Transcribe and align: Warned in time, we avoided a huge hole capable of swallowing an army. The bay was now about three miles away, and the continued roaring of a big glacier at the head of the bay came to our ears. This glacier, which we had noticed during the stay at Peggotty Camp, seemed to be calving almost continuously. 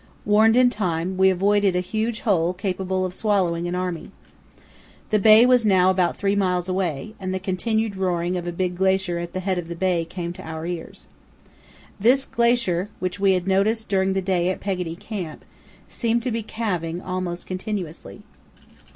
Warned 0.25 0.57
in 0.57 0.71
time, 0.71 1.15
we 1.15 1.29
avoided 1.29 1.75
a 1.75 1.79
huge 1.79 2.21
hole 2.21 2.55
capable 2.55 3.05
of 3.05 3.13
swallowing 3.13 3.67
an 3.67 3.75
army. 3.75 4.09
The 5.11 5.19
bay 5.19 5.45
was 5.45 5.63
now 5.63 5.91
about 5.91 6.17
three 6.17 6.35
miles 6.35 6.67
away, 6.67 7.13
and 7.19 7.31
the 7.35 7.39
continued 7.39 7.95
roaring 7.95 8.35
of 8.35 8.47
a 8.47 8.51
big 8.51 8.73
glacier 8.77 9.19
at 9.19 9.33
the 9.33 9.41
head 9.41 9.59
of 9.59 9.67
the 9.67 9.75
bay 9.75 10.03
came 10.03 10.33
to 10.33 10.41
our 10.43 10.65
ears. 10.65 11.05
This 11.99 12.25
glacier, 12.25 12.89
which 12.97 13.19
we 13.19 13.33
had 13.33 13.45
noticed 13.47 13.89
during 13.89 14.13
the 14.13 14.23
stay 14.23 14.49
at 14.49 14.59
Peggotty 14.59 14.95
Camp, 14.95 15.45
seemed 15.87 16.23
to 16.23 16.31
be 16.31 16.41
calving 16.41 16.99
almost 16.99 17.45
continuously. 17.45 18.23